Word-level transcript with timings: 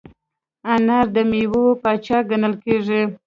انار 0.73 1.05
د 1.15 1.17
میوو 1.29 1.65
پاچا 1.83 2.17
ګڼل 2.29 2.53
کېږي. 2.63 3.01